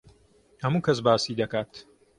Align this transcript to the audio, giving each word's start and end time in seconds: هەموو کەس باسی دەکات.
هەموو 0.63 0.83
کەس 0.85 0.99
باسی 1.05 1.39
دەکات. 1.41 1.71